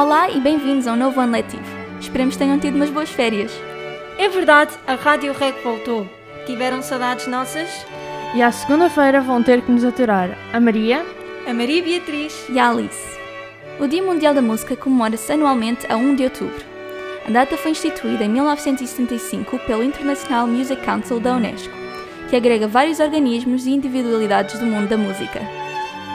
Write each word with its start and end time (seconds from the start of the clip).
Olá 0.00 0.30
e 0.30 0.40
bem-vindos 0.40 0.86
ao 0.86 0.94
novo 0.94 1.18
ano 1.18 1.32
letivo. 1.32 1.64
Esperemos 2.00 2.36
que 2.36 2.38
tenham 2.38 2.56
tido 2.56 2.76
umas 2.76 2.88
boas 2.88 3.10
férias. 3.10 3.50
É 4.16 4.28
verdade, 4.28 4.70
a 4.86 4.94
Rádio 4.94 5.32
Rec 5.32 5.60
voltou. 5.64 6.08
Tiveram 6.46 6.80
saudades 6.80 7.26
nossas? 7.26 7.68
E 8.32 8.40
à 8.40 8.52
segunda-feira 8.52 9.20
vão 9.20 9.42
ter 9.42 9.60
que 9.60 9.72
nos 9.72 9.82
aturar 9.82 10.38
a 10.52 10.60
Maria, 10.60 11.04
A 11.44 11.52
Maria 11.52 11.82
Beatriz. 11.82 12.32
E 12.48 12.60
a 12.60 12.70
Alice. 12.70 13.18
O 13.80 13.88
Dia 13.88 14.00
Mundial 14.00 14.34
da 14.34 14.40
Música 14.40 14.76
comemora-se 14.76 15.32
anualmente 15.32 15.84
a 15.90 15.96
1 15.96 16.14
de 16.14 16.22
outubro. 16.22 16.64
A 17.26 17.30
data 17.32 17.56
foi 17.56 17.72
instituída 17.72 18.22
em 18.22 18.28
1975 18.28 19.58
pelo 19.66 19.82
International 19.82 20.46
Music 20.46 20.80
Council 20.80 21.18
da 21.18 21.34
Unesco, 21.34 21.74
que 22.30 22.36
agrega 22.36 22.68
vários 22.68 23.00
organismos 23.00 23.66
e 23.66 23.72
individualidades 23.72 24.60
do 24.60 24.64
mundo 24.64 24.86
da 24.86 24.96
música. 24.96 25.67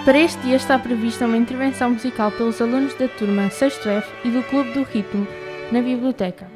Para 0.06 0.20
este 0.20 0.42
dia 0.42 0.58
está 0.58 0.78
prevista 0.78 1.26
uma 1.26 1.38
intervenção 1.38 1.92
musical 1.92 2.30
pelos 2.30 2.62
alunos 2.62 2.94
da 2.96 3.08
turma 3.08 3.44
6F 3.44 4.04
e 4.26 4.30
do 4.30 4.44
Clube 4.44 4.74
do 4.74 4.84
Ritmo 4.84 5.26
na 5.72 5.82
biblioteca. 5.82 6.52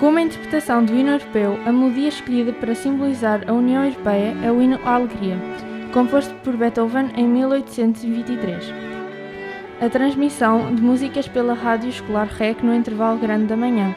Com 0.00 0.08
uma 0.08 0.20
interpretação 0.20 0.84
do 0.84 0.92
hino 0.92 1.10
europeu, 1.10 1.60
a 1.64 1.70
melodia 1.70 2.08
escolhida 2.08 2.52
para 2.52 2.74
simbolizar 2.74 3.48
a 3.48 3.52
União 3.52 3.84
Europeia 3.84 4.36
é 4.42 4.50
o 4.50 4.60
hino 4.60 4.80
à 4.84 4.94
Alegria, 4.96 5.38
composto 5.92 6.34
por 6.42 6.56
Beethoven 6.56 7.12
em 7.16 7.28
1823. 7.28 8.64
A 9.80 9.88
transmissão 9.88 10.74
de 10.74 10.82
músicas 10.82 11.28
pela 11.28 11.54
Rádio 11.54 11.90
Escolar 11.90 12.26
REC 12.26 12.64
no 12.64 12.74
intervalo 12.74 13.20
grande 13.20 13.46
da 13.46 13.56
manhã. 13.56 13.94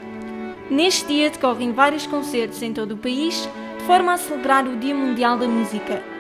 Neste 0.70 1.08
dia 1.08 1.32
decorrem 1.32 1.72
vários 1.72 2.06
concertos 2.06 2.62
em 2.62 2.72
todo 2.72 2.92
o 2.92 2.98
país, 2.98 3.50
de 3.80 3.84
forma 3.86 4.14
a 4.14 4.18
celebrar 4.18 4.68
o 4.68 4.76
Dia 4.76 4.94
Mundial 4.94 5.40
da 5.40 5.48
Música. 5.48 6.19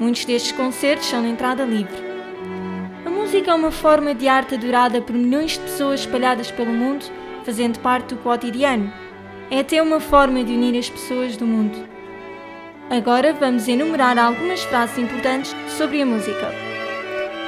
Muitos 0.00 0.24
destes 0.24 0.52
concertos 0.52 1.08
são 1.08 1.20
de 1.20 1.28
entrada 1.28 1.62
livre. 1.62 2.02
A 3.04 3.10
música 3.10 3.50
é 3.50 3.54
uma 3.54 3.70
forma 3.70 4.14
de 4.14 4.26
arte 4.26 4.54
adorada 4.54 5.02
por 5.02 5.14
milhões 5.14 5.52
de 5.52 5.58
pessoas 5.58 6.00
espalhadas 6.00 6.50
pelo 6.50 6.72
mundo, 6.72 7.04
fazendo 7.44 7.78
parte 7.80 8.14
do 8.14 8.22
cotidiano. 8.22 8.90
É 9.50 9.60
até 9.60 9.82
uma 9.82 10.00
forma 10.00 10.42
de 10.42 10.54
unir 10.54 10.78
as 10.78 10.88
pessoas 10.88 11.36
do 11.36 11.46
mundo. 11.46 11.86
Agora 12.88 13.34
vamos 13.34 13.68
enumerar 13.68 14.18
algumas 14.18 14.62
frases 14.62 14.96
importantes 14.96 15.54
sobre 15.76 16.00
a 16.00 16.06
música. 16.06 16.50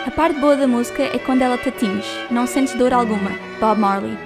A 0.07 0.11
parte 0.11 0.39
boa 0.39 0.55
da 0.55 0.69
música 0.69 1.05
é 1.05 1.19
quando 1.19 1.41
ela 1.41 1.57
te 1.57 1.71
atinge, 1.71 2.07
não 2.31 2.47
sentes 2.47 2.75
dor 2.75 2.93
alguma. 2.93 3.31
Bob 3.59 3.81
Marley. 3.81 4.19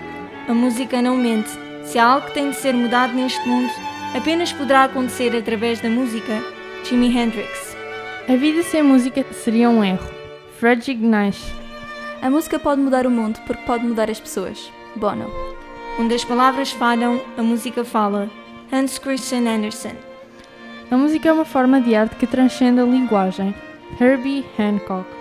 A 0.49 0.53
música 0.53 1.01
não 1.01 1.17
mente. 1.17 1.51
Se 1.85 1.97
há 1.97 2.07
algo 2.07 2.27
que 2.27 2.35
tem 2.35 2.51
de 2.51 2.57
ser 2.57 2.75
mudado 2.75 3.15
neste 3.15 3.47
mundo, 3.49 3.71
apenas 4.17 4.53
poderá 4.53 4.85
acontecer 4.85 5.37
através 5.37 5.81
da 5.81 5.89
música. 5.89 6.43
Jimi 6.83 7.17
Hendrix. 7.17 7.76
A 8.29 8.35
vida 8.35 8.61
sem 8.65 8.83
música 8.83 9.25
seria 9.33 9.71
um 9.71 9.85
erro. 9.85 10.05
Frederick 10.59 11.01
Nash. 11.01 11.53
A 12.21 12.29
música 12.29 12.59
pode 12.59 12.81
mudar 12.81 13.07
o 13.07 13.11
mundo 13.11 13.39
porque 13.47 13.63
pode 13.65 13.87
mudar 13.87 14.11
as 14.11 14.19
pessoas. 14.19 14.69
Bono. 14.97 15.31
Onde 15.97 16.17
as 16.17 16.25
palavras 16.25 16.73
falham, 16.73 17.23
a 17.39 17.43
música 17.43 17.85
fala. 17.85 18.29
Hans 18.73 18.99
Christian 18.99 19.49
Andersen. 19.49 19.93
A 20.91 20.97
música 20.97 21.29
é 21.29 21.33
uma 21.33 21.45
forma 21.45 21.81
de 21.81 21.95
arte 21.95 22.17
que 22.17 22.27
transcende 22.27 22.81
a 22.81 22.85
linguagem. 22.85 23.55
Herbie 24.01 24.45
Hancock. 24.59 25.16